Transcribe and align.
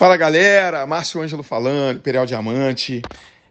Fala 0.00 0.16
galera, 0.16 0.86
Márcio 0.86 1.20
Ângelo 1.20 1.42
falando, 1.42 1.98
Imperial 1.98 2.24
Diamante. 2.24 3.02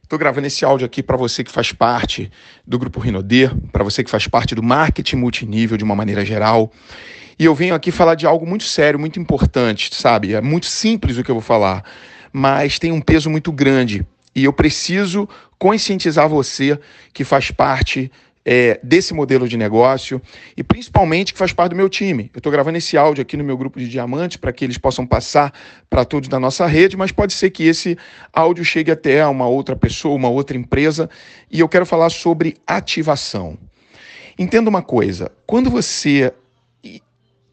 Estou 0.02 0.18
gravando 0.18 0.48
esse 0.48 0.66
áudio 0.66 0.84
aqui 0.84 1.04
para 1.04 1.16
você 1.16 1.44
que 1.44 1.52
faz 1.52 1.72
parte 1.72 2.32
do 2.66 2.80
Grupo 2.80 3.00
Rinodê, 3.00 3.52
para 3.72 3.84
você 3.84 4.04
que 4.04 4.10
faz 4.10 4.26
parte 4.26 4.56
do 4.56 4.64
marketing 4.64 5.18
multinível 5.18 5.78
de 5.78 5.84
uma 5.84 5.96
maneira 5.96 6.26
geral. 6.26 6.72
E 7.38 7.46
eu 7.46 7.54
venho 7.54 7.76
aqui 7.76 7.92
falar 7.92 8.16
de 8.16 8.26
algo 8.26 8.48
muito 8.48 8.64
sério, 8.64 9.00
muito 9.00 9.20
importante, 9.20 9.94
sabe? 9.94 10.34
É 10.34 10.42
muito 10.42 10.66
simples 10.66 11.20
o 11.20 11.24
que 11.24 11.30
eu 11.30 11.36
vou 11.36 11.44
falar, 11.44 11.84
mas 12.34 12.80
tem 12.80 12.92
um 12.92 13.00
peso 13.00 13.30
muito 13.30 13.52
grande. 13.52 14.04
E 14.36 14.44
eu 14.44 14.52
preciso 14.52 15.30
conscientizar 15.60 16.28
você 16.28 16.80
que 17.14 17.24
faz 17.24 17.52
parte 17.52 18.12
é, 18.52 18.80
desse 18.82 19.14
modelo 19.14 19.48
de 19.48 19.56
negócio 19.56 20.20
e 20.58 20.64
principalmente 20.64 21.34
que 21.34 21.38
faz 21.38 21.54
parte 21.54 21.70
do 21.70 21.76
meu 21.76 21.88
time. 21.88 22.32
Eu 22.34 22.40
estou 22.40 22.52
gravando 22.52 22.80
esse 22.80 22.98
áudio 22.98 23.22
aqui 23.22 23.38
no 23.38 23.44
meu 23.44 23.56
grupo 23.56 23.80
de 23.80 23.88
diamantes 23.88 24.38
para 24.38 24.52
que 24.52 24.66
eles 24.66 24.76
possam 24.76 25.06
passar 25.06 25.54
para 25.88 26.04
todos 26.04 26.28
da 26.28 26.40
nossa 26.40 26.66
rede, 26.66 26.98
mas 26.98 27.12
pode 27.12 27.32
ser 27.34 27.52
que 27.52 27.66
esse 27.66 27.96
áudio 28.34 28.66
chegue 28.66 28.90
até 28.90 29.24
uma 29.28 29.48
outra 29.48 29.76
pessoa, 29.76 30.16
uma 30.16 30.30
outra 30.30 30.58
empresa, 30.58 31.08
e 31.52 31.60
eu 31.60 31.70
quero 31.70 31.86
falar 31.86 32.10
sobre 32.10 32.58
ativação. 32.66 33.56
Entenda 34.36 34.68
uma 34.68 34.82
coisa: 34.82 35.32
quando 35.46 35.70
você 35.70 36.34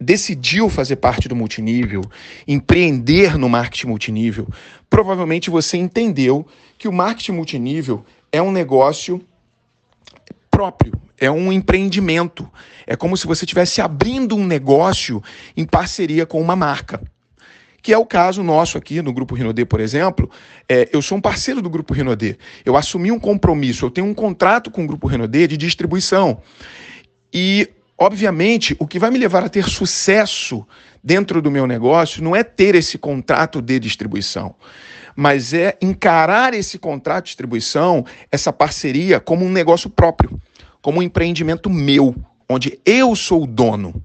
decidiu 0.01 0.71
fazer 0.71 0.97
parte 0.97 1.29
do 1.29 1.37
multinível, 1.37 2.01
empreender 2.49 3.37
no 3.37 3.51
marketing 3.51 3.89
multinível, 3.89 4.49
provavelmente 4.89 5.51
você 5.51 5.77
entendeu 5.77 6.47
que 6.79 6.89
o 6.89 6.93
marketing 6.93 7.33
multinível 7.33 8.03
é 8.33 8.41
um 8.41 8.51
negócio 8.51 9.23
próprio, 10.57 10.95
é 11.19 11.31
um 11.31 11.53
empreendimento. 11.53 12.51
É 12.87 12.97
como 12.97 13.15
se 13.15 13.27
você 13.27 13.45
estivesse 13.45 13.83
abrindo 13.83 14.35
um 14.35 14.47
negócio 14.47 15.23
em 15.55 15.67
parceria 15.67 16.25
com 16.25 16.41
uma 16.41 16.57
marca. 16.57 16.99
Que 17.83 17.93
é 17.93 17.99
o 17.99 18.07
caso 18.07 18.43
nosso 18.43 18.79
aqui 18.79 19.03
no 19.03 19.13
Grupo 19.13 19.35
Rinodê, 19.35 19.67
por 19.67 19.81
exemplo. 19.81 20.31
É, 20.67 20.89
eu 20.95 21.03
sou 21.03 21.19
um 21.19 21.21
parceiro 21.21 21.61
do 21.61 21.69
Grupo 21.69 21.93
Rinodê. 21.93 22.39
Eu 22.65 22.75
assumi 22.75 23.13
um 23.13 23.21
compromisso, 23.21 23.85
eu 23.85 23.91
tenho 23.91 24.07
um 24.07 24.15
contrato 24.15 24.71
com 24.71 24.85
o 24.85 24.87
Grupo 24.87 25.07
Rinodê 25.07 25.47
de 25.47 25.59
distribuição. 25.59 26.41
E, 27.31 27.69
obviamente, 27.99 28.75
o 28.79 28.87
que 28.87 28.99
vai 28.99 29.11
me 29.11 29.19
levar 29.19 29.45
a 29.45 29.51
ter 29.51 29.69
sucesso 29.69 30.67
dentro 31.05 31.43
do 31.43 31.51
meu 31.51 31.67
negócio 31.67 32.25
não 32.25 32.35
é 32.35 32.43
ter 32.43 32.75
esse 32.75 32.97
contrato 32.97 33.61
de 33.61 33.79
distribuição 33.79 34.55
mas 35.17 35.55
é 35.55 35.77
encarar 35.81 36.53
esse 36.53 36.79
contrato 36.79 37.25
de 37.25 37.31
distribuição, 37.31 38.05
essa 38.31 38.53
parceria, 38.53 39.19
como 39.19 39.45
um 39.45 39.51
negócio 39.51 39.89
próprio, 39.89 40.39
como 40.83 41.01
um 41.01 41.03
empreendimento 41.03 41.71
meu, 41.71 42.15
onde 42.49 42.79
eu 42.85 43.17
sou 43.17 43.45
o 43.45 43.47
dono. 43.47 44.01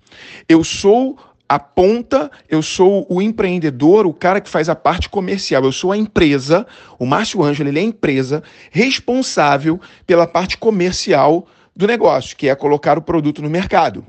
Eu 0.48 0.64
sou 0.64 1.20
a 1.48 1.60
ponta, 1.60 2.32
eu 2.50 2.62
sou 2.62 3.06
o 3.10 3.22
empreendedor, 3.22 4.08
o 4.08 4.14
cara 4.14 4.40
que 4.40 4.50
faz 4.50 4.70
a 4.70 4.76
parte 4.76 5.10
comercial. 5.10 5.66
Eu 5.66 5.74
sou 5.74 5.92
a 5.92 5.98
empresa, 5.98 6.66
o 6.98 7.06
Márcio 7.06 7.44
Ângelo, 7.44 7.68
ele 7.68 7.80
é 7.80 7.82
a 7.82 7.86
empresa 7.86 8.42
responsável 8.72 9.78
pela 10.08 10.26
parte 10.26 10.58
comercial 10.58 11.46
do 11.76 11.86
negócio, 11.86 12.38
que 12.38 12.48
é 12.48 12.56
colocar 12.56 12.98
o 12.98 13.02
produto 13.02 13.42
no 13.42 13.50
mercado. 13.50 14.06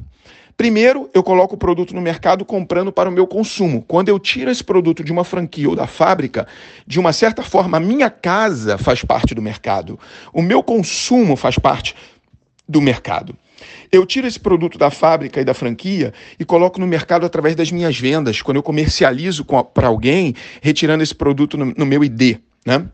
Primeiro, 0.63 1.11
eu 1.13 1.25
coloco 1.25 1.57
o 1.57 1.59
produto 1.59 1.93
no 1.93 2.01
mercado 2.01 2.45
comprando 2.45 2.93
para 2.93 3.09
o 3.09 3.13
meu 3.13 3.27
consumo. 3.27 3.83
Quando 3.83 4.11
eu 4.11 4.19
tiro 4.21 4.49
esse 4.49 4.63
produto 4.63 5.03
de 5.03 5.11
uma 5.11 5.25
franquia 5.25 5.69
ou 5.69 5.75
da 5.75 5.89
fábrica, 5.89 6.47
de 6.87 7.01
uma 7.01 7.13
certa 7.13 7.43
forma, 7.43 7.79
a 7.79 7.81
minha 7.81 8.09
casa 8.09 8.79
faz 8.79 9.03
parte 9.03 9.35
do 9.35 9.43
mercado. 9.43 9.99
O 10.33 10.41
meu 10.41 10.63
consumo 10.63 11.35
faz 11.35 11.59
parte 11.59 11.97
do 12.69 12.81
mercado. 12.81 13.37
Eu 13.91 14.07
tiro 14.07 14.25
esse 14.25 14.39
produto 14.39 14.79
da 14.79 14.89
fábrica 14.89 15.41
e 15.41 15.45
da 15.45 15.53
franquia 15.53 16.15
e 16.39 16.45
coloco 16.45 16.79
no 16.79 16.87
mercado 16.87 17.27
através 17.27 17.57
das 17.57 17.73
minhas 17.73 17.99
vendas, 17.99 18.41
quando 18.41 18.59
eu 18.59 18.63
comercializo 18.63 19.45
para 19.45 19.89
alguém, 19.89 20.33
retirando 20.61 21.03
esse 21.03 21.17
produto 21.17 21.59
no, 21.59 21.75
no 21.77 21.85
meu 21.85 22.05
ID, 22.05 22.37
né? 22.65 22.87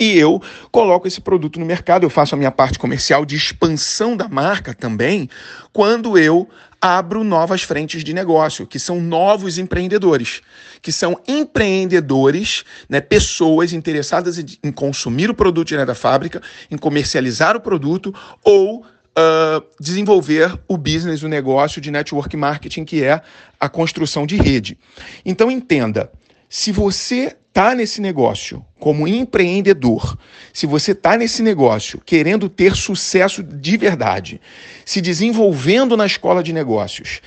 E 0.00 0.16
eu 0.16 0.42
coloco 0.72 1.06
esse 1.06 1.20
produto 1.20 1.60
no 1.60 1.66
mercado, 1.66 2.04
eu 2.04 2.10
faço 2.10 2.34
a 2.34 2.38
minha 2.38 2.50
parte 2.50 2.78
comercial 2.78 3.26
de 3.26 3.36
expansão 3.36 4.16
da 4.16 4.26
marca 4.26 4.72
também, 4.72 5.28
quando 5.74 6.16
eu 6.16 6.48
abro 6.80 7.22
novas 7.22 7.62
frentes 7.62 8.02
de 8.02 8.14
negócio, 8.14 8.66
que 8.66 8.78
são 8.78 9.00
novos 9.00 9.58
empreendedores, 9.58 10.40
que 10.80 10.90
são 10.90 11.20
empreendedores, 11.28 12.64
né, 12.88 13.00
pessoas 13.00 13.72
interessadas 13.72 14.38
em 14.38 14.72
consumir 14.72 15.28
o 15.28 15.34
produto 15.34 15.68
direto 15.68 15.88
da 15.88 15.94
fábrica, 15.94 16.40
em 16.70 16.78
comercializar 16.78 17.56
o 17.56 17.60
produto 17.60 18.14
ou 18.42 18.84
Uh, 19.10 19.60
desenvolver 19.80 20.56
o 20.68 20.78
business, 20.78 21.24
o 21.24 21.28
negócio 21.28 21.80
de 21.80 21.90
network 21.90 22.34
marketing, 22.36 22.84
que 22.84 23.02
é 23.02 23.20
a 23.58 23.68
construção 23.68 24.24
de 24.24 24.36
rede. 24.36 24.78
Então 25.26 25.50
entenda, 25.50 26.10
se 26.48 26.70
você 26.70 27.36
está 27.50 27.74
nesse 27.74 28.00
negócio 28.00 28.64
como 28.78 29.06
empreendedor, 29.06 30.16
se 30.52 30.66
você 30.66 30.92
está 30.92 31.16
nesse 31.16 31.42
negócio 31.42 32.00
querendo 32.04 32.48
ter 32.48 32.74
sucesso 32.74 33.42
de 33.42 33.76
verdade, 33.76 34.40
se 34.84 35.00
desenvolvendo 35.00 35.96
na 35.96 36.06
escola 36.06 36.42
de 36.42 36.52
negócios, 36.52 37.20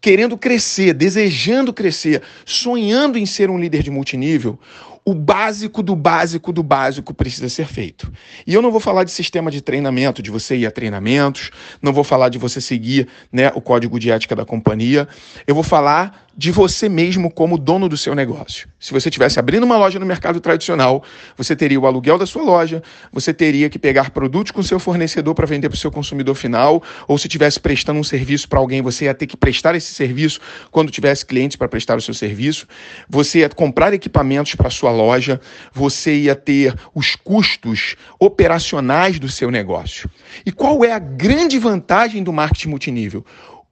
querendo 0.00 0.38
crescer, 0.38 0.94
desejando 0.94 1.72
crescer, 1.72 2.22
sonhando 2.44 3.18
em 3.18 3.26
ser 3.26 3.50
um 3.50 3.58
líder 3.58 3.82
de 3.82 3.90
multinível, 3.90 4.58
o 5.04 5.12
básico 5.12 5.82
do 5.82 5.94
básico 5.94 6.52
do 6.52 6.62
básico 6.62 7.12
precisa 7.12 7.48
ser 7.48 7.66
feito. 7.66 8.10
E 8.46 8.54
eu 8.54 8.62
não 8.62 8.70
vou 8.70 8.80
falar 8.80 9.04
de 9.04 9.10
sistema 9.10 9.50
de 9.50 9.60
treinamento, 9.60 10.22
de 10.22 10.30
você 10.30 10.56
ir 10.56 10.66
a 10.66 10.70
treinamentos, 10.70 11.50
não 11.82 11.92
vou 11.92 12.04
falar 12.04 12.30
de 12.30 12.38
você 12.38 12.60
seguir 12.60 13.08
né, 13.30 13.50
o 13.54 13.60
código 13.60 13.98
de 13.98 14.10
ética 14.10 14.34
da 14.34 14.46
companhia, 14.46 15.06
eu 15.46 15.54
vou 15.54 15.64
falar 15.64 16.23
de 16.36 16.50
você 16.50 16.88
mesmo 16.88 17.30
como 17.30 17.56
dono 17.56 17.88
do 17.88 17.96
seu 17.96 18.14
negócio. 18.14 18.68
Se 18.78 18.92
você 18.92 19.08
estivesse 19.08 19.38
abrindo 19.38 19.64
uma 19.64 19.76
loja 19.76 19.98
no 19.98 20.06
mercado 20.06 20.40
tradicional, 20.40 21.04
você 21.36 21.54
teria 21.54 21.78
o 21.78 21.86
aluguel 21.86 22.18
da 22.18 22.26
sua 22.26 22.42
loja, 22.42 22.82
você 23.12 23.32
teria 23.32 23.70
que 23.70 23.78
pegar 23.78 24.10
produtos 24.10 24.50
com 24.50 24.62
seu 24.62 24.80
fornecedor 24.80 25.34
para 25.34 25.46
vender 25.46 25.68
para 25.68 25.76
o 25.76 25.78
seu 25.78 25.90
consumidor 25.90 26.34
final, 26.34 26.82
ou 27.06 27.16
se 27.16 27.26
estivesse 27.28 27.60
prestando 27.60 28.00
um 28.00 28.04
serviço 28.04 28.48
para 28.48 28.58
alguém, 28.58 28.82
você 28.82 29.04
ia 29.04 29.14
ter 29.14 29.26
que 29.26 29.36
prestar 29.36 29.74
esse 29.74 29.94
serviço 29.94 30.40
quando 30.70 30.90
tivesse 30.90 31.24
clientes 31.24 31.56
para 31.56 31.68
prestar 31.68 31.96
o 31.96 32.00
seu 32.00 32.14
serviço, 32.14 32.66
você 33.08 33.40
ia 33.40 33.48
comprar 33.48 33.94
equipamentos 33.94 34.54
para 34.54 34.70
sua 34.70 34.90
loja, 34.90 35.40
você 35.72 36.14
ia 36.14 36.34
ter 36.34 36.74
os 36.94 37.14
custos 37.14 37.96
operacionais 38.18 39.18
do 39.18 39.28
seu 39.28 39.50
negócio. 39.50 40.10
E 40.44 40.50
qual 40.50 40.84
é 40.84 40.92
a 40.92 40.98
grande 40.98 41.58
vantagem 41.58 42.22
do 42.22 42.32
marketing 42.32 42.68
multinível? 42.68 43.24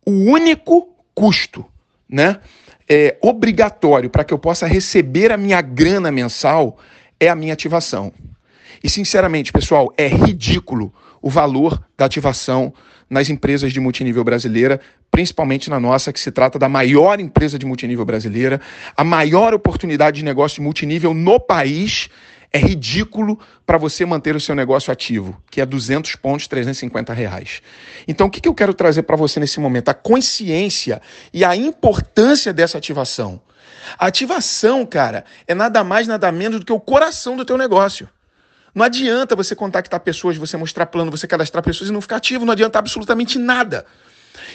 O 0.06 0.10
único 0.10 0.88
custo 1.14 1.64
né, 2.12 2.38
é, 2.88 3.16
obrigatório 3.22 4.10
para 4.10 4.22
que 4.22 4.34
eu 4.34 4.38
possa 4.38 4.66
receber 4.66 5.32
a 5.32 5.36
minha 5.38 5.62
grana 5.62 6.12
mensal 6.12 6.78
é 7.18 7.30
a 7.30 7.34
minha 7.34 7.54
ativação. 7.54 8.12
E, 8.84 8.90
sinceramente, 8.90 9.50
pessoal, 9.50 9.92
é 9.96 10.06
ridículo 10.06 10.92
o 11.22 11.30
valor 11.30 11.82
da 11.96 12.04
ativação 12.04 12.74
nas 13.08 13.30
empresas 13.30 13.72
de 13.72 13.80
multinível 13.80 14.24
brasileira, 14.24 14.80
principalmente 15.10 15.70
na 15.70 15.78
nossa, 15.78 16.12
que 16.12 16.20
se 16.20 16.32
trata 16.32 16.58
da 16.58 16.68
maior 16.68 17.20
empresa 17.20 17.58
de 17.58 17.64
multinível 17.64 18.04
brasileira, 18.04 18.60
a 18.96 19.04
maior 19.04 19.54
oportunidade 19.54 20.16
de 20.16 20.24
negócio 20.24 20.56
de 20.56 20.62
multinível 20.62 21.14
no 21.14 21.38
país 21.38 22.08
é 22.52 22.58
ridículo 22.58 23.38
para 23.64 23.78
você 23.78 24.04
manter 24.04 24.36
o 24.36 24.40
seu 24.40 24.54
negócio 24.54 24.92
ativo, 24.92 25.42
que 25.50 25.60
é 25.60 25.66
200 25.66 26.16
pontos, 26.16 26.46
350 26.46 27.12
reais. 27.14 27.62
Então, 28.06 28.26
o 28.26 28.30
que, 28.30 28.40
que 28.40 28.48
eu 28.48 28.54
quero 28.54 28.74
trazer 28.74 29.04
para 29.04 29.16
você 29.16 29.40
nesse 29.40 29.58
momento? 29.58 29.88
A 29.88 29.94
consciência 29.94 31.00
e 31.32 31.44
a 31.44 31.56
importância 31.56 32.52
dessa 32.52 32.76
ativação. 32.76 33.40
A 33.98 34.06
ativação, 34.06 34.84
cara, 34.84 35.24
é 35.46 35.54
nada 35.54 35.82
mais, 35.82 36.06
nada 36.06 36.30
menos 36.30 36.60
do 36.60 36.66
que 36.66 36.72
o 36.72 36.80
coração 36.80 37.36
do 37.36 37.44
teu 37.44 37.56
negócio. 37.56 38.08
Não 38.74 38.84
adianta 38.84 39.34
você 39.34 39.54
contactar 39.54 40.00
pessoas, 40.00 40.36
você 40.36 40.56
mostrar 40.56 40.86
plano, 40.86 41.10
você 41.10 41.26
cadastrar 41.26 41.62
pessoas 41.62 41.90
e 41.90 41.92
não 41.92 42.00
ficar 42.00 42.16
ativo, 42.16 42.44
não 42.44 42.52
adianta 42.52 42.78
absolutamente 42.78 43.38
nada. 43.38 43.86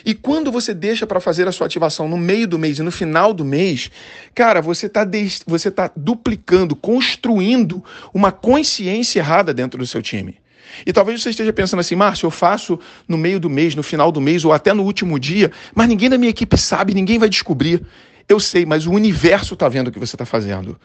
E 0.06 0.14
quando 0.14 0.52
você 0.52 0.74
deixa 0.74 1.06
para 1.06 1.20
fazer 1.20 1.48
a 1.48 1.52
sua 1.52 1.68
ativação 1.68 2.08
no 2.08 2.18
meio 2.18 2.48
do 2.48 2.58
mês 2.58 2.80
e 2.80 2.84
no 2.84 2.92
final 2.92 3.34
do 3.34 3.46
mês, 3.46 3.92
cara, 4.34 4.62
você 4.62 4.88
está 4.88 5.08
você 5.46 5.70
tá 5.70 5.92
duplicando, 5.96 6.76
construindo 6.76 7.84
uma 8.14 8.32
consciência 8.32 9.20
errada 9.20 9.53
dentro 9.53 9.78
do 9.78 9.88
seu 9.88 10.02
time. 10.02 10.38
E 10.85 10.94
talvez 10.94 11.22
você 11.22 11.29
esteja 11.29 11.53
pensando 11.53 11.79
assim, 11.79 11.96
Márcio, 11.96 12.28
eu 12.28 12.32
faço 12.32 12.79
no 13.08 13.18
meio 13.18 13.40
do 13.40 13.50
mês, 13.50 13.76
no 13.76 13.84
final 13.84 14.12
do 14.12 14.22
mês 14.22 14.46
ou 14.46 14.53
até 14.53 14.74
no 14.74 14.84
último 14.84 15.20
dia, 15.20 15.52
mas 15.74 15.88
ninguém 15.88 16.09
da 16.09 16.18
minha 16.18 16.30
equipe 16.30 16.58
sabe, 16.58 16.94
ninguém 16.94 17.18
vai 17.18 17.30
descobrir. 17.30 17.82
Eu 18.28 18.40
sei, 18.40 18.66
mas 18.66 18.85
o 18.85 18.91
universo 18.91 19.53
está 19.53 19.70
vendo 19.70 19.88
o 19.88 19.91
que 19.91 20.00
você 20.00 20.16
está 20.16 20.26
fazendo. 20.26 20.78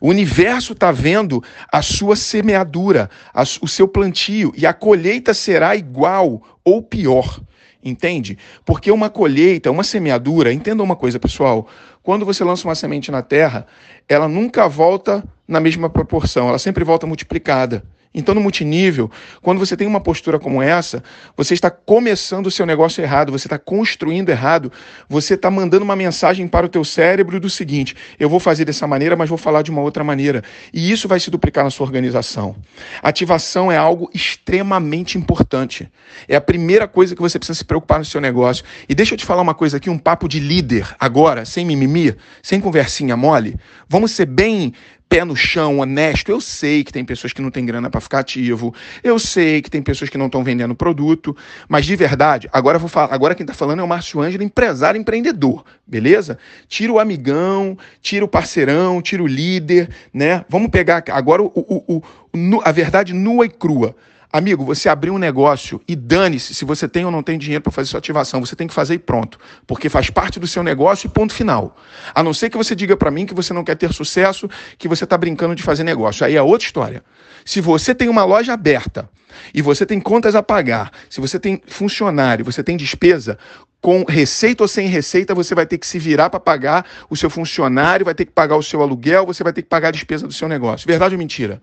O 0.00 0.08
universo 0.08 0.72
está 0.72 0.90
vendo 0.90 1.42
a 1.70 1.82
sua 1.82 2.16
semeadura, 2.16 3.10
a, 3.34 3.42
o 3.42 3.68
seu 3.68 3.86
plantio, 3.86 4.52
e 4.56 4.66
a 4.66 4.72
colheita 4.72 5.34
será 5.34 5.76
igual 5.76 6.42
ou 6.64 6.82
pior. 6.82 7.40
Entende? 7.82 8.36
Porque 8.64 8.90
uma 8.90 9.08
colheita, 9.08 9.70
uma 9.70 9.82
semeadura, 9.82 10.52
entenda 10.52 10.82
uma 10.82 10.94
coisa, 10.94 11.18
pessoal. 11.18 11.66
Quando 12.02 12.26
você 12.26 12.44
lança 12.44 12.68
uma 12.68 12.74
semente 12.74 13.10
na 13.10 13.22
terra, 13.22 13.66
ela 14.08 14.28
nunca 14.28 14.68
volta 14.68 15.24
na 15.48 15.60
mesma 15.60 15.88
proporção, 15.88 16.48
ela 16.48 16.58
sempre 16.58 16.84
volta 16.84 17.06
multiplicada. 17.06 17.82
Então, 18.12 18.34
no 18.34 18.40
multinível, 18.40 19.08
quando 19.40 19.60
você 19.60 19.76
tem 19.76 19.86
uma 19.86 20.00
postura 20.00 20.36
como 20.36 20.60
essa, 20.60 21.00
você 21.36 21.54
está 21.54 21.70
começando 21.70 22.48
o 22.48 22.50
seu 22.50 22.66
negócio 22.66 23.00
errado, 23.00 23.30
você 23.30 23.46
está 23.46 23.56
construindo 23.56 24.30
errado, 24.30 24.72
você 25.08 25.34
está 25.34 25.48
mandando 25.48 25.84
uma 25.84 25.94
mensagem 25.94 26.48
para 26.48 26.66
o 26.66 26.68
teu 26.68 26.84
cérebro 26.84 27.38
do 27.38 27.48
seguinte: 27.48 27.94
eu 28.18 28.28
vou 28.28 28.40
fazer 28.40 28.64
dessa 28.64 28.84
maneira, 28.84 29.14
mas 29.14 29.28
vou 29.28 29.38
falar 29.38 29.62
de 29.62 29.70
uma 29.70 29.80
outra 29.80 30.02
maneira. 30.02 30.42
E 30.74 30.90
isso 30.90 31.06
vai 31.06 31.20
se 31.20 31.30
duplicar 31.30 31.62
na 31.62 31.70
sua 31.70 31.86
organização. 31.86 32.56
Ativação 33.00 33.70
é 33.70 33.76
algo 33.76 34.10
extremamente 34.12 35.16
importante. 35.16 35.88
É 36.26 36.34
a 36.34 36.40
primeira 36.40 36.88
coisa 36.88 37.14
que 37.14 37.22
você 37.22 37.38
precisa 37.38 37.58
se 37.58 37.64
preocupar 37.64 38.00
no 38.00 38.04
seu 38.04 38.20
negócio. 38.20 38.64
E 38.88 38.94
deixa 38.94 39.14
eu 39.14 39.18
te 39.18 39.24
falar 39.24 39.42
uma 39.42 39.54
coisa 39.54 39.76
aqui, 39.76 39.88
um 39.88 39.98
papo 39.98 40.28
de 40.28 40.40
líder, 40.40 40.96
agora, 40.98 41.44
sem 41.44 41.64
mimimi, 41.64 42.16
sem 42.42 42.60
conversinha 42.60 43.16
mole. 43.16 43.56
Vamos 43.88 44.10
ser 44.10 44.26
bem 44.26 44.74
pé 45.10 45.24
no 45.24 45.34
chão, 45.34 45.80
honesto. 45.80 46.30
Eu 46.30 46.40
sei 46.40 46.84
que 46.84 46.92
tem 46.92 47.04
pessoas 47.04 47.32
que 47.32 47.42
não 47.42 47.50
têm 47.50 47.66
grana 47.66 47.90
para 47.90 48.00
ficar 48.00 48.20
ativo. 48.20 48.72
Eu 49.02 49.18
sei 49.18 49.60
que 49.60 49.68
tem 49.68 49.82
pessoas 49.82 50.08
que 50.08 50.16
não 50.16 50.26
estão 50.26 50.44
vendendo 50.44 50.72
produto, 50.72 51.36
mas 51.68 51.84
de 51.84 51.96
verdade, 51.96 52.48
agora 52.52 52.78
vou 52.78 52.88
falar, 52.88 53.12
agora 53.12 53.34
quem 53.34 53.42
está 53.42 53.52
falando 53.52 53.80
é 53.80 53.82
o 53.82 53.88
Márcio 53.88 54.20
Ângelo, 54.20 54.44
empresário 54.44 55.00
empreendedor, 55.00 55.64
beleza? 55.84 56.38
Tira 56.68 56.92
o 56.92 57.00
amigão, 57.00 57.76
tira 58.00 58.24
o 58.24 58.28
parceirão, 58.28 59.02
tira 59.02 59.20
o 59.20 59.26
líder, 59.26 59.90
né? 60.14 60.44
Vamos 60.48 60.70
pegar 60.70 61.02
agora 61.08 61.42
o, 61.42 61.50
o, 61.56 62.02
o, 62.32 62.60
a 62.64 62.70
verdade 62.70 63.12
nua 63.12 63.44
e 63.44 63.48
crua. 63.48 63.96
Amigo, 64.32 64.64
você 64.64 64.88
abriu 64.88 65.12
um 65.12 65.18
negócio 65.18 65.80
e 65.88 65.96
dane-se 65.96 66.54
se 66.54 66.64
você 66.64 66.86
tem 66.86 67.04
ou 67.04 67.10
não 67.10 67.20
tem 67.20 67.36
dinheiro 67.36 67.62
para 67.62 67.72
fazer 67.72 67.88
sua 67.88 67.98
ativação. 67.98 68.38
Você 68.38 68.54
tem 68.54 68.68
que 68.68 68.72
fazer 68.72 68.94
e 68.94 68.98
pronto. 68.98 69.40
Porque 69.66 69.88
faz 69.88 70.08
parte 70.08 70.38
do 70.38 70.46
seu 70.46 70.62
negócio 70.62 71.08
e 71.08 71.10
ponto 71.10 71.34
final. 71.34 71.76
A 72.14 72.22
não 72.22 72.32
ser 72.32 72.48
que 72.48 72.56
você 72.56 72.76
diga 72.76 72.96
para 72.96 73.10
mim 73.10 73.26
que 73.26 73.34
você 73.34 73.52
não 73.52 73.64
quer 73.64 73.74
ter 73.74 73.92
sucesso, 73.92 74.48
que 74.78 74.86
você 74.86 75.02
está 75.02 75.18
brincando 75.18 75.56
de 75.56 75.64
fazer 75.64 75.82
negócio. 75.82 76.24
Aí 76.24 76.36
é 76.36 76.42
outra 76.42 76.64
história. 76.64 77.02
Se 77.44 77.60
você 77.60 77.92
tem 77.92 78.08
uma 78.08 78.24
loja 78.24 78.52
aberta 78.52 79.10
e 79.52 79.60
você 79.60 79.84
tem 79.84 79.98
contas 79.98 80.36
a 80.36 80.42
pagar, 80.44 80.92
se 81.08 81.20
você 81.20 81.40
tem 81.40 81.60
funcionário, 81.66 82.44
você 82.44 82.62
tem 82.62 82.76
despesa, 82.76 83.36
com 83.80 84.04
receita 84.04 84.62
ou 84.62 84.68
sem 84.68 84.86
receita, 84.86 85.34
você 85.34 85.56
vai 85.56 85.66
ter 85.66 85.78
que 85.78 85.86
se 85.86 85.98
virar 85.98 86.30
para 86.30 86.38
pagar 86.38 86.86
o 87.08 87.16
seu 87.16 87.30
funcionário, 87.30 88.04
vai 88.04 88.14
ter 88.14 88.26
que 88.26 88.32
pagar 88.32 88.56
o 88.56 88.62
seu 88.62 88.80
aluguel, 88.80 89.26
você 89.26 89.42
vai 89.42 89.52
ter 89.52 89.62
que 89.62 89.68
pagar 89.68 89.88
a 89.88 89.92
despesa 89.92 90.24
do 90.26 90.32
seu 90.32 90.48
negócio. 90.48 90.86
Verdade 90.86 91.16
ou 91.16 91.18
mentira? 91.18 91.60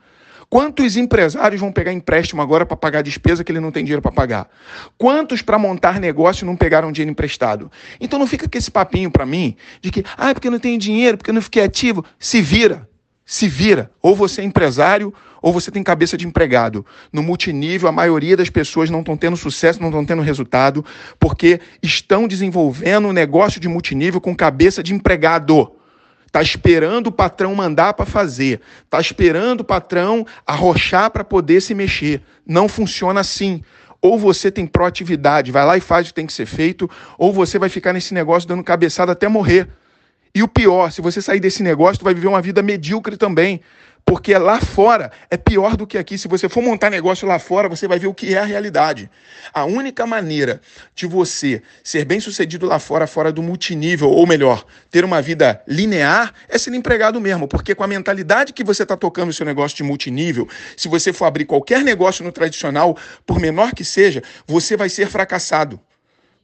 Quantos 0.49 0.95
empresários 0.95 1.59
vão 1.59 1.73
pegar 1.73 1.91
empréstimo 1.91 2.41
agora 2.41 2.65
para 2.65 2.77
pagar 2.77 3.01
despesa 3.01 3.44
que 3.44 3.51
ele 3.51 3.59
não 3.59 3.71
tem 3.71 3.83
dinheiro 3.83 4.01
para 4.01 4.13
pagar? 4.13 4.47
Quantos 4.97 5.41
para 5.41 5.59
montar 5.59 5.99
negócio 5.99 6.45
não 6.45 6.55
pegaram 6.55 6.91
dinheiro 6.91 7.11
emprestado? 7.11 7.69
Então 7.99 8.17
não 8.17 8.25
fica 8.25 8.47
com 8.47 8.57
esse 8.57 8.71
papinho 8.71 9.11
para 9.11 9.25
mim 9.25 9.57
de 9.81 9.91
que, 9.91 10.05
ah, 10.17 10.33
porque 10.33 10.47
eu 10.47 10.51
não 10.51 10.59
tenho 10.59 10.79
dinheiro, 10.79 11.17
porque 11.17 11.31
eu 11.31 11.33
não 11.33 11.41
fiquei 11.41 11.63
ativo. 11.63 12.05
Se 12.17 12.41
vira, 12.41 12.88
se 13.25 13.47
vira. 13.49 13.91
Ou 14.01 14.15
você 14.15 14.39
é 14.39 14.45
empresário 14.45 15.13
ou 15.41 15.51
você 15.51 15.69
tem 15.69 15.83
cabeça 15.83 16.17
de 16.17 16.25
empregado. 16.25 16.85
No 17.11 17.21
multinível, 17.21 17.89
a 17.89 17.91
maioria 17.91 18.38
das 18.38 18.49
pessoas 18.49 18.89
não 18.89 18.99
estão 18.99 19.17
tendo 19.17 19.38
sucesso, 19.38 19.81
não 19.81 19.89
estão 19.89 20.05
tendo 20.05 20.21
resultado, 20.21 20.83
porque 21.19 21.59
estão 21.83 22.27
desenvolvendo 22.27 23.09
um 23.09 23.13
negócio 23.13 23.59
de 23.59 23.67
multinível 23.67 24.21
com 24.21 24.35
cabeça 24.35 24.81
de 24.81 24.94
empregado. 24.94 25.76
Está 26.27 26.41
esperando 26.41 27.07
o 27.07 27.12
patrão 27.12 27.56
mandar 27.56 27.94
para 27.94 28.06
fazer. 28.06 28.62
Está 28.83 29.00
esperando 29.00 29.62
o 29.62 29.63
patrão 29.63 30.25
arrochar 30.45 31.09
para 31.09 31.24
poder 31.24 31.62
se 31.62 31.74
mexer. 31.74 32.21
Não 32.45 32.68
funciona 32.68 33.21
assim. 33.21 33.63
Ou 34.01 34.19
você 34.19 34.51
tem 34.51 34.68
proatividade, 34.68 35.51
vai 35.51 35.65
lá 35.65 35.77
e 35.77 35.81
faz 35.81 36.06
o 36.06 36.09
que 36.09 36.13
tem 36.13 36.27
que 36.27 36.33
ser 36.33 36.45
feito, 36.45 36.88
ou 37.18 37.33
você 37.33 37.57
vai 37.57 37.68
ficar 37.68 37.94
nesse 37.94 38.13
negócio 38.13 38.47
dando 38.47 38.63
cabeçada 38.63 39.13
até 39.13 39.27
morrer. 39.27 39.68
E 40.35 40.44
o 40.44 40.47
pior, 40.47 40.91
se 40.91 41.01
você 41.01 41.19
sair 41.19 41.39
desse 41.39 41.63
negócio, 41.63 42.00
tu 42.00 42.06
vai 42.06 42.13
viver 42.13 42.27
uma 42.27 42.41
vida 42.41 42.62
medíocre 42.62 43.18
também. 43.18 43.59
Porque 44.07 44.38
lá 44.38 44.62
fora 44.62 45.12
é 45.30 45.36
pior 45.36 45.75
do 45.75 45.86
que 45.86 45.98
aqui. 45.98 46.18
Se 46.18 46.30
você 46.30 46.48
for 46.48 46.63
montar 46.63 46.89
negócio 46.89 47.27
lá 47.27 47.38
fora, 47.38 47.68
você 47.68 47.89
vai 47.89 48.00
ver 48.00 48.07
o 48.07 48.13
que 48.13 48.33
é 48.33 48.38
a 48.38 48.45
realidade. 48.45 49.12
A 49.54 49.65
única 49.65 50.07
maneira 50.07 50.62
de 50.95 51.06
você 51.06 51.62
ser 51.83 52.06
bem 52.06 52.21
sucedido 52.21 52.65
lá 52.65 52.80
fora, 52.80 53.06
fora 53.06 53.33
do 53.33 53.44
multinível, 53.44 54.09
ou 54.09 54.25
melhor, 54.25 54.65
ter 54.89 55.04
uma 55.04 55.21
vida 55.21 55.62
linear, 55.68 56.33
é 56.48 56.57
ser 56.57 56.74
empregado 56.74 57.19
mesmo. 57.19 57.50
Porque 57.50 57.75
com 57.75 57.83
a 57.83 57.88
mentalidade 57.88 58.54
que 58.54 58.63
você 58.63 58.83
está 58.83 58.95
tocando 58.95 59.27
o 59.27 59.33
seu 59.33 59.45
negócio 59.45 59.75
de 59.75 59.83
multinível, 59.83 60.48
se 60.77 60.88
você 60.88 61.12
for 61.12 61.25
abrir 61.25 61.44
qualquer 61.44 61.83
negócio 61.83 62.24
no 62.24 62.31
tradicional, 62.31 62.98
por 63.25 63.42
menor 63.42 63.74
que 63.75 63.83
seja, 63.83 64.24
você 64.48 64.77
vai 64.77 64.88
ser 64.88 65.09
fracassado. 65.09 65.81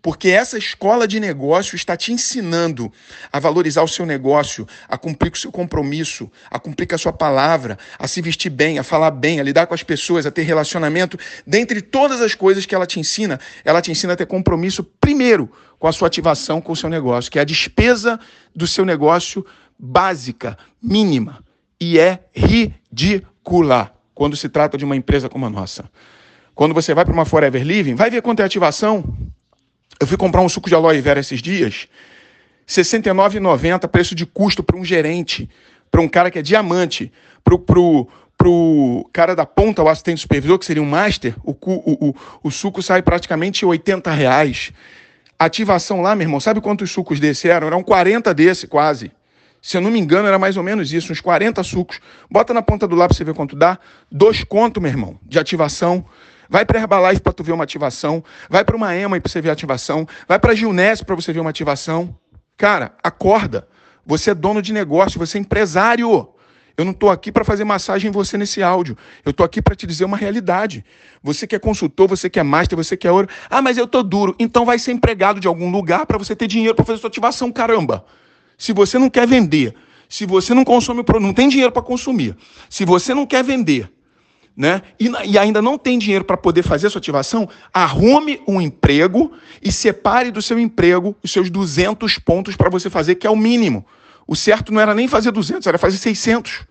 Porque 0.03 0.27
essa 0.27 0.57
escola 0.57 1.07
de 1.07 1.17
negócio 1.17 1.77
está 1.77 1.95
te 1.95 2.11
ensinando 2.11 2.91
a 3.31 3.39
valorizar 3.39 3.83
o 3.83 3.87
seu 3.87 4.05
negócio, 4.05 4.67
a 4.85 4.97
cumprir 4.97 5.31
com 5.31 5.37
o 5.37 5.39
seu 5.39 5.49
compromisso, 5.49 6.29
a 6.51 6.59
cumprir 6.59 6.87
com 6.87 6.95
a 6.95 6.97
sua 6.97 7.13
palavra, 7.13 7.79
a 7.97 8.05
se 8.05 8.21
vestir 8.21 8.49
bem, 8.49 8.77
a 8.77 8.83
falar 8.83 9.11
bem, 9.11 9.39
a 9.39 9.43
lidar 9.43 9.65
com 9.65 9.73
as 9.73 9.81
pessoas, 9.81 10.25
a 10.25 10.31
ter 10.31 10.41
relacionamento. 10.41 11.17
Dentre 11.47 11.81
todas 11.81 12.19
as 12.19 12.35
coisas 12.35 12.65
que 12.65 12.75
ela 12.75 12.85
te 12.85 12.99
ensina, 12.99 13.39
ela 13.63 13.81
te 13.81 13.91
ensina 13.91 14.11
a 14.11 14.15
ter 14.17 14.25
compromisso 14.25 14.83
primeiro 14.83 15.49
com 15.79 15.87
a 15.87 15.93
sua 15.93 16.09
ativação 16.09 16.59
com 16.59 16.73
o 16.73 16.75
seu 16.75 16.89
negócio, 16.89 17.31
que 17.31 17.39
é 17.39 17.41
a 17.41 17.45
despesa 17.45 18.19
do 18.53 18.67
seu 18.67 18.83
negócio 18.83 19.45
básica, 19.79 20.57
mínima. 20.81 21.41
E 21.79 21.97
é 21.97 22.19
ridícula 22.35 23.93
quando 24.13 24.35
se 24.35 24.49
trata 24.49 24.77
de 24.77 24.83
uma 24.83 24.97
empresa 24.97 25.29
como 25.29 25.45
a 25.45 25.49
nossa. 25.49 25.89
Quando 26.53 26.73
você 26.73 26.93
vai 26.93 27.05
para 27.05 27.13
uma 27.13 27.23
Forever 27.23 27.63
Living, 27.63 27.95
vai 27.95 28.09
ver 28.09 28.21
quanto 28.21 28.41
é 28.41 28.43
ativação. 28.43 29.01
Eu 30.03 30.07
fui 30.07 30.17
comprar 30.17 30.41
um 30.41 30.49
suco 30.49 30.67
de 30.67 30.75
aloe 30.75 30.99
vera 30.99 31.21
esses 31.21 31.41
dias, 31.41 31.87
R$ 32.67 32.83
69,90 32.83 33.87
preço 33.87 34.13
de 34.13 34.25
custo 34.25 34.61
para 34.61 34.75
um 34.75 34.83
gerente, 34.83 35.49
para 35.89 36.01
um 36.01 36.09
cara 36.09 36.29
que 36.29 36.37
é 36.37 36.41
diamante, 36.41 37.09
para 37.41 37.57
pro, 37.57 38.09
pro 38.37 39.09
cara 39.13 39.33
da 39.33 39.45
ponta, 39.45 39.81
o 39.81 39.87
assistente 39.87 40.19
supervisor, 40.19 40.59
que 40.59 40.65
seria 40.65 40.83
um 40.83 40.89
master, 40.89 41.35
o, 41.41 41.51
o, 41.51 42.09
o, 42.09 42.15
o 42.43 42.51
suco 42.51 42.81
sai 42.81 43.01
praticamente 43.01 43.65
80 43.65 44.11
reais. 44.11 44.73
Ativação 45.39 46.01
lá, 46.01 46.13
meu 46.15 46.25
irmão, 46.25 46.41
sabe 46.41 46.59
quantos 46.59 46.91
sucos 46.91 47.17
desse 47.17 47.47
eram? 47.47 47.67
Eram 47.67 47.81
40 47.81 48.33
desse, 48.33 48.67
quase. 48.67 49.09
Se 49.61 49.77
eu 49.77 49.81
não 49.81 49.89
me 49.89 49.99
engano, 49.99 50.27
era 50.27 50.37
mais 50.37 50.57
ou 50.57 50.63
menos 50.63 50.91
isso, 50.91 51.13
uns 51.13 51.21
40 51.21 51.63
sucos. 51.63 52.01
Bota 52.29 52.53
na 52.53 52.61
ponta 52.61 52.85
do 52.85 52.95
lápis 52.97 53.15
pra 53.15 53.25
você 53.25 53.31
ver 53.31 53.37
quanto 53.37 53.55
dá. 53.55 53.79
Dois 54.11 54.43
conto, 54.43 54.81
meu 54.81 54.91
irmão, 54.91 55.17
de 55.23 55.39
ativação. 55.39 56.05
Vai 56.49 56.65
para 56.65 56.79
Herbalife 56.79 57.21
para 57.21 57.33
tu 57.33 57.43
ver 57.43 57.51
uma 57.51 57.63
ativação. 57.63 58.23
Vai 58.49 58.63
para 58.63 58.75
uma 58.75 58.95
EMA 58.95 59.19
para 59.19 59.31
você 59.31 59.41
ver 59.41 59.49
ativação. 59.49 60.07
Vai 60.27 60.39
para 60.39 60.55
Gilness 60.55 61.01
para 61.01 61.15
você 61.15 61.31
ver 61.33 61.39
uma 61.39 61.49
ativação. 61.49 62.15
Cara, 62.57 62.93
acorda. 63.03 63.67
Você 64.05 64.31
é 64.31 64.33
dono 64.33 64.61
de 64.61 64.73
negócio, 64.73 65.19
você 65.19 65.37
é 65.37 65.41
empresário. 65.41 66.29
Eu 66.75 66.85
não 66.85 66.91
estou 66.91 67.11
aqui 67.11 67.31
para 67.31 67.43
fazer 67.43 67.63
massagem 67.63 68.09
em 68.09 68.11
você 68.11 68.37
nesse 68.37 68.63
áudio. 68.63 68.97
Eu 69.23 69.29
estou 69.29 69.45
aqui 69.45 69.61
para 69.61 69.75
te 69.75 69.85
dizer 69.85 70.05
uma 70.05 70.17
realidade. 70.17 70.83
Você 71.21 71.45
que 71.45 71.55
é 71.55 71.59
consultor, 71.59 72.07
você 72.07 72.29
que 72.29 72.39
é 72.39 72.43
master, 72.43 72.75
você 72.75 72.97
que 72.97 73.07
é 73.07 73.11
ouro. 73.11 73.27
Ah, 73.49 73.61
mas 73.61 73.77
eu 73.77 73.85
estou 73.85 74.03
duro. 74.03 74.35
Então 74.39 74.65
vai 74.65 74.79
ser 74.79 74.91
empregado 74.91 75.39
de 75.39 75.47
algum 75.47 75.69
lugar 75.69 76.05
para 76.05 76.17
você 76.17 76.35
ter 76.35 76.47
dinheiro 76.47 76.73
para 76.75 76.83
fazer 76.83 76.99
sua 76.99 77.09
ativação, 77.09 77.51
caramba. 77.51 78.03
Se 78.57 78.73
você 78.73 78.97
não 78.97 79.09
quer 79.09 79.27
vender, 79.27 79.75
se 80.09 80.25
você 80.25 80.53
não 80.53 80.63
consome, 80.63 81.03
não 81.21 81.33
tem 81.33 81.47
dinheiro 81.47 81.71
para 81.71 81.81
consumir, 81.81 82.35
se 82.69 82.85
você 82.85 83.13
não 83.13 83.25
quer 83.25 83.43
vender, 83.43 83.91
né? 84.55 84.81
E, 84.99 85.11
e, 85.25 85.37
ainda 85.37 85.61
não 85.61 85.77
tem 85.77 85.97
dinheiro 85.97 86.23
para 86.23 86.37
poder 86.37 86.63
fazer 86.63 86.87
a 86.87 86.89
sua 86.89 86.99
ativação, 86.99 87.49
arrume 87.73 88.39
um 88.47 88.61
emprego 88.61 89.33
e 89.61 89.71
separe 89.71 90.31
do 90.31 90.41
seu 90.41 90.59
emprego 90.59 91.15
os 91.23 91.31
seus 91.31 91.49
200 91.49 92.19
pontos 92.19 92.55
para 92.55 92.69
você 92.69 92.89
fazer, 92.89 93.15
que 93.15 93.25
é 93.25 93.29
o 93.29 93.35
mínimo. 93.35 93.85
O 94.27 94.35
certo 94.35 94.71
não 94.71 94.79
era 94.79 94.93
nem 94.93 95.07
fazer 95.07 95.31
200, 95.31 95.65
era 95.67 95.77
fazer 95.77 95.97
600. 95.97 96.61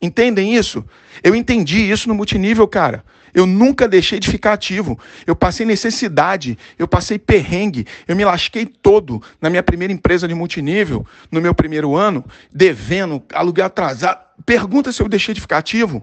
Entendem 0.00 0.54
isso? 0.54 0.84
Eu 1.22 1.34
entendi 1.34 1.90
isso 1.90 2.08
no 2.08 2.14
multinível, 2.14 2.66
cara. 2.66 3.04
Eu 3.32 3.46
nunca 3.46 3.86
deixei 3.86 4.18
de 4.18 4.30
ficar 4.30 4.54
ativo. 4.54 4.98
Eu 5.26 5.36
passei 5.36 5.66
necessidade, 5.66 6.58
eu 6.78 6.88
passei 6.88 7.18
perrengue, 7.18 7.86
eu 8.08 8.16
me 8.16 8.24
lasquei 8.24 8.64
todo 8.64 9.22
na 9.40 9.50
minha 9.50 9.62
primeira 9.62 9.92
empresa 9.92 10.26
de 10.26 10.34
multinível, 10.34 11.06
no 11.30 11.40
meu 11.40 11.54
primeiro 11.54 11.94
ano, 11.94 12.24
devendo, 12.50 13.22
aluguel 13.32 13.66
atrasado. 13.66 14.20
Pergunta 14.44 14.90
se 14.90 15.02
eu 15.02 15.08
deixei 15.08 15.34
de 15.34 15.40
ficar 15.40 15.58
ativo. 15.58 16.02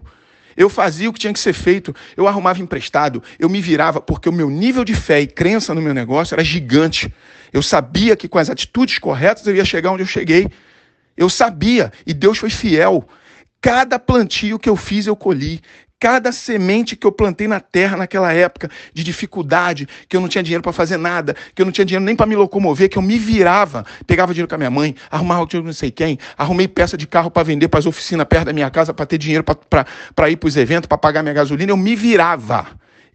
Eu 0.56 0.70
fazia 0.70 1.10
o 1.10 1.14
que 1.14 1.20
tinha 1.20 1.34
que 1.34 1.40
ser 1.40 1.54
feito, 1.54 1.96
eu 2.16 2.28
arrumava 2.28 2.62
emprestado, 2.62 3.24
eu 3.40 3.50
me 3.50 3.62
virava, 3.62 4.00
porque 4.00 4.30
o 4.30 4.34
meu 4.34 4.50
nível 4.50 4.84
de 4.84 4.94
fé 4.94 5.22
e 5.22 5.28
crença 5.28 5.74
no 5.74 5.82
meu 5.82 5.94
negócio 5.94 6.36
era 6.36 6.44
gigante. 6.44 7.14
Eu 7.52 7.62
sabia 7.62 8.16
que 8.16 8.28
com 8.28 8.40
as 8.40 8.50
atitudes 8.50 8.98
corretas 9.00 9.46
eu 9.46 9.56
ia 9.56 9.66
chegar 9.66 9.92
onde 9.92 10.04
eu 10.04 10.08
cheguei. 10.08 10.50
Eu 11.16 11.30
sabia, 11.30 11.92
e 12.06 12.14
Deus 12.14 12.38
foi 12.38 12.50
fiel. 12.50 13.08
Cada 13.62 14.00
plantio 14.00 14.60
que 14.60 14.70
eu 14.70 14.76
fiz, 14.76 15.06
eu 15.06 15.16
colhi 15.16 15.62
cada 16.04 16.34
semente 16.34 16.98
que 16.98 17.08
eu 17.08 17.14
plantei 17.14 17.48
na 17.48 17.62
terra 17.62 17.96
naquela 17.96 18.34
época 18.34 18.70
de 18.94 19.06
dificuldade, 19.06 19.88
que 20.10 20.18
eu 20.18 20.20
não 20.20 20.28
tinha 20.28 20.44
dinheiro 20.44 20.62
para 20.62 20.74
fazer 20.74 20.98
nada, 20.98 21.34
que 21.56 21.62
eu 21.62 21.66
não 21.66 21.72
tinha 21.72 21.86
dinheiro 21.86 22.04
nem 22.04 22.14
para 22.14 22.26
me 22.26 22.36
locomover, 22.36 22.90
que 22.90 22.98
eu 22.98 23.02
me 23.02 23.18
virava, 23.18 23.86
pegava 24.06 24.34
dinheiro 24.34 24.50
com 24.50 24.56
a 24.56 24.58
minha 24.58 24.70
mãe, 24.70 24.94
arrumava 25.10 25.46
dinheiro 25.46 25.66
não 25.66 25.72
sei 25.74 25.92
quem, 25.92 26.20
arrumei 26.38 26.68
peça 26.68 26.98
de 26.98 27.08
carro 27.08 27.32
para 27.32 27.44
vender 27.44 27.70
para 27.70 27.80
as 27.80 27.86
oficinas 27.86 28.28
perto 28.28 28.48
da 28.48 28.52
minha 28.52 28.70
casa 28.70 28.94
para 28.94 29.06
ter 29.06 29.18
dinheiro 29.18 29.46
para 29.46 30.30
ir 30.30 30.36
para 30.36 30.48
os 30.50 30.58
eventos, 30.58 30.88
para 30.88 30.98
pagar 30.98 31.24
minha 31.24 31.34
gasolina, 31.34 31.72
eu 31.72 31.78
me 31.78 31.96
virava. 31.96 32.68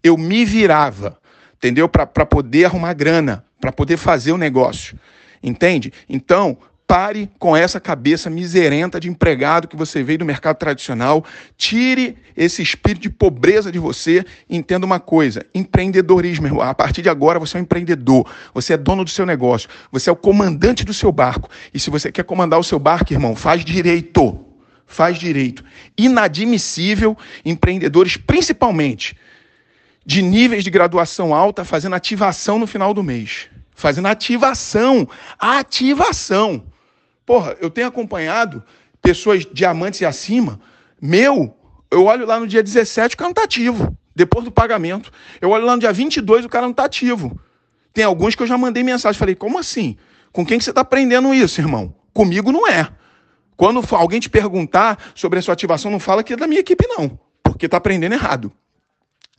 Eu 0.03 0.17
me 0.17 0.47
virava, 0.47 1.19
entendeu? 1.59 1.91
Para 1.91 2.07
poder 2.07 2.65
arrumar 2.65 2.95
grana, 2.95 3.45
para 3.61 3.71
poder 3.71 3.99
fazer 3.99 4.33
o 4.33 4.39
negócio. 4.39 4.99
Entende? 5.43 5.93
Então, 6.09 6.57
Pare 6.89 7.31
com 7.39 7.55
essa 7.55 7.79
cabeça 7.79 8.31
miserenta 8.31 8.99
de 8.99 9.11
empregado 9.11 9.69
que 9.69 9.77
você 9.77 10.03
veio 10.03 10.21
do 10.21 10.25
mercado 10.25 10.57
tradicional. 10.57 11.23
Tire 11.55 12.17
esse 12.35 12.63
espírito 12.63 13.03
de 13.03 13.11
pobreza 13.11 13.71
de 13.71 13.79
você. 13.79 14.25
Entenda 14.49 14.87
uma 14.87 14.99
coisa: 14.99 15.45
empreendedorismo, 15.55 16.47
irmão. 16.47 16.63
A 16.63 16.73
partir 16.73 17.03
de 17.03 17.11
agora 17.11 17.39
você 17.39 17.59
é 17.59 17.61
um 17.61 17.63
empreendedor. 17.65 18.27
Você 18.55 18.73
é 18.73 18.79
dono 18.79 19.05
do 19.05 19.11
seu 19.11 19.27
negócio. 19.27 19.69
Você 19.93 20.09
é 20.09 20.13
o 20.15 20.17
comandante 20.17 20.83
do 20.83 20.95
seu 20.95 21.13
barco. 21.13 21.51
E 21.75 21.79
se 21.79 21.91
você 21.91 22.11
quer 22.11 22.25
comandar 22.25 22.59
o 22.59 22.65
seu 22.65 22.79
barco, 22.79 23.13
irmão, 23.13 23.37
faz 23.37 23.63
direito. 23.63 24.43
Faz 24.87 25.19
direito. 25.19 25.63
Inadmissível 25.95 27.15
empreendedores, 27.45 28.17
principalmente 28.17 29.15
de 30.07 30.23
níveis 30.23 30.65
de 30.65 30.71
graduação 30.71 31.35
alta, 31.35 31.67
fazendo 31.67 31.97
ativação 31.97 32.59
no 32.59 32.67
final 32.67 32.95
do 32.95 33.03
mês. 33.05 33.51
Fazendo 33.75 34.07
ativação. 34.07 35.07
Ativação. 35.39 36.63
Porra, 37.29 37.59
eu 37.61 37.69
tenho 37.69 37.87
acompanhado 37.87 38.65
pessoas 39.03 39.47
diamantes 39.53 40.01
e 40.01 40.07
acima. 40.07 40.59
Meu, 40.99 41.55
eu 41.91 42.07
olho 42.07 42.25
lá 42.25 42.41
no 42.41 42.47
dia 42.47 42.63
17, 42.63 43.15
o 43.15 43.19
cara 43.19 43.29
não 43.29 43.35
tá 43.35 43.45
ativo. 43.45 43.95
Depois 44.17 44.47
do 44.47 44.51
pagamento. 44.51 45.13
Eu 45.39 45.51
olho 45.51 45.67
lá 45.67 45.75
no 45.75 45.81
dia 45.81 45.93
22, 45.93 46.47
o 46.47 46.49
cara 46.49 46.65
não 46.65 46.73
tá 46.73 46.87
ativo. 46.87 47.39
Tem 47.93 48.03
alguns 48.03 48.35
que 48.35 48.43
eu 48.43 48.47
já 48.47 48.57
mandei 48.57 48.83
mensagem. 48.83 49.19
Falei, 49.19 49.35
como 49.35 49.59
assim? 49.59 49.99
Com 50.33 50.47
quem 50.47 50.57
que 50.57 50.65
você 50.65 50.71
está 50.71 50.81
aprendendo 50.81 51.35
isso, 51.35 51.61
irmão? 51.61 51.95
Comigo 52.15 52.51
não 52.51 52.67
é. 52.67 52.89
Quando 53.59 53.85
alguém 53.95 54.21
te 54.21 54.31
perguntar 54.31 54.99
sobre 55.15 55.39
a 55.39 55.43
sua 55.43 55.53
ativação, 55.53 55.91
não 55.91 56.01
fala 56.01 56.25
que 56.25 56.33
é 56.33 56.37
da 56.37 56.47
minha 56.47 56.63
equipe, 56.63 56.87
não. 56.87 57.21
Porque 57.43 57.67
está 57.67 57.77
aprendendo 57.77 58.15
errado. 58.15 58.51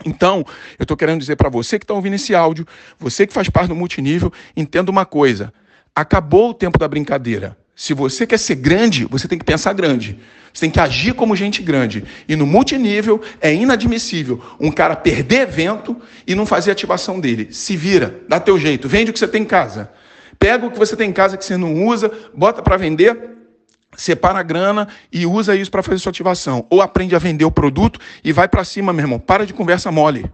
Então, 0.06 0.46
eu 0.78 0.84
estou 0.84 0.96
querendo 0.96 1.22
dizer 1.22 1.38
para 1.38 1.50
você 1.50 1.80
que 1.80 1.86
está 1.86 1.96
ouvindo 1.96 2.14
esse 2.14 2.36
áudio, 2.36 2.68
você 3.00 3.26
que 3.26 3.34
faz 3.34 3.50
parte 3.50 3.70
do 3.70 3.76
multinível, 3.76 4.32
entenda 4.56 4.92
uma 4.92 5.08
coisa: 5.08 5.52
acabou 5.96 6.52
o 6.52 6.54
tempo 6.54 6.78
da 6.78 6.88
brincadeira. 6.88 7.58
Se 7.80 7.94
você 7.94 8.28
quer 8.28 8.38
ser 8.38 8.56
grande, 8.56 9.06
você 9.06 9.26
tem 9.26 9.40
que 9.40 9.46
pensar 9.46 9.72
grande. 9.72 10.20
Você 10.54 10.60
tem 10.60 10.70
que 10.70 10.82
agir 10.82 11.14
como 11.14 11.34
gente 11.34 11.62
grande. 11.62 12.04
E 12.28 12.36
no 12.36 12.46
multinível 12.46 13.22
é 13.40 13.54
inadmissível 13.54 14.44
um 14.60 14.70
cara 14.70 14.98
perder 14.98 15.44
evento 15.44 15.96
e 16.28 16.36
não 16.36 16.46
fazer 16.46 16.72
ativação 16.72 17.22
dele. 17.22 17.54
Se 17.54 17.78
vira, 17.78 18.20
dá 18.28 18.38
teu 18.38 18.60
jeito, 18.60 18.90
vende 18.90 19.12
o 19.12 19.14
que 19.14 19.20
você 19.20 19.30
tem 19.30 19.44
em 19.44 19.46
casa. 19.46 19.90
Pega 20.38 20.66
o 20.66 20.72
que 20.72 20.78
você 20.78 20.94
tem 20.94 21.10
em 21.10 21.14
casa 21.14 21.38
que 21.38 21.46
você 21.46 21.56
não 21.56 21.86
usa, 21.86 22.12
bota 22.34 22.62
para 22.62 22.76
vender, 22.76 23.18
separa 23.96 24.40
a 24.40 24.44
grana 24.44 24.90
e 25.10 25.26
usa 25.26 25.56
isso 25.56 25.72
para 25.72 25.82
fazer 25.82 26.00
sua 26.00 26.10
ativação. 26.10 26.68
Ou 26.70 26.82
aprende 26.82 27.16
a 27.16 27.20
vender 27.20 27.46
o 27.46 27.52
produto 27.52 27.98
e 28.22 28.34
vai 28.34 28.50
para 28.50 28.66
cima, 28.66 28.92
meu 28.92 29.04
irmão. 29.04 29.20
Para 29.20 29.46
de 29.46 29.54
conversa 29.54 29.90
mole. 29.90 30.30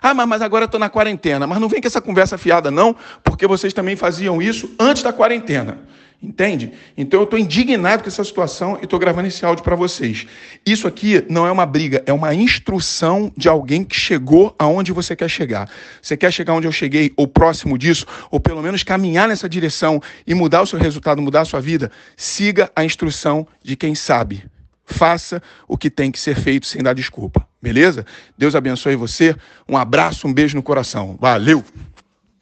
Ah, 0.00 0.14
mas 0.14 0.42
agora 0.42 0.66
estou 0.66 0.78
na 0.78 0.88
quarentena. 0.88 1.44
Mas 1.44 1.58
não 1.58 1.68
vem 1.68 1.80
com 1.80 1.88
essa 1.88 2.00
conversa 2.00 2.38
fiada, 2.38 2.70
não, 2.70 2.94
porque 3.24 3.48
vocês 3.48 3.72
também 3.72 3.96
faziam 3.96 4.40
isso 4.40 4.72
antes 4.78 5.02
da 5.02 5.12
quarentena. 5.12 5.78
Entende? 6.22 6.72
Então 6.96 7.20
eu 7.20 7.24
estou 7.24 7.38
indignado 7.38 8.02
com 8.02 8.08
essa 8.08 8.24
situação 8.24 8.78
e 8.80 8.84
estou 8.84 8.98
gravando 8.98 9.28
esse 9.28 9.44
áudio 9.44 9.62
para 9.62 9.76
vocês. 9.76 10.26
Isso 10.64 10.88
aqui 10.88 11.22
não 11.28 11.46
é 11.46 11.52
uma 11.52 11.66
briga, 11.66 12.02
é 12.06 12.12
uma 12.12 12.34
instrução 12.34 13.30
de 13.36 13.48
alguém 13.48 13.84
que 13.84 13.94
chegou 13.94 14.54
aonde 14.58 14.90
você 14.90 15.14
quer 15.14 15.28
chegar. 15.28 15.70
Você 16.00 16.16
quer 16.16 16.32
chegar 16.32 16.54
onde 16.54 16.66
eu 16.66 16.72
cheguei, 16.72 17.12
ou 17.16 17.28
próximo 17.28 17.76
disso, 17.76 18.06
ou 18.30 18.40
pelo 18.40 18.62
menos 18.62 18.82
caminhar 18.82 19.28
nessa 19.28 19.48
direção 19.48 20.00
e 20.26 20.34
mudar 20.34 20.62
o 20.62 20.66
seu 20.66 20.78
resultado, 20.78 21.20
mudar 21.20 21.42
a 21.42 21.44
sua 21.44 21.60
vida? 21.60 21.90
Siga 22.16 22.70
a 22.74 22.84
instrução 22.84 23.46
de 23.62 23.76
quem 23.76 23.94
sabe. 23.94 24.44
Faça 24.86 25.42
o 25.68 25.76
que 25.76 25.90
tem 25.90 26.10
que 26.10 26.18
ser 26.18 26.36
feito 26.36 26.66
sem 26.66 26.82
dar 26.82 26.94
desculpa. 26.94 27.46
Beleza? 27.60 28.04
Deus 28.36 28.54
abençoe 28.54 28.96
você. 28.96 29.34
Um 29.68 29.76
abraço, 29.76 30.26
um 30.26 30.32
beijo 30.32 30.56
no 30.56 30.62
coração. 30.62 31.16
Valeu! 31.20 31.64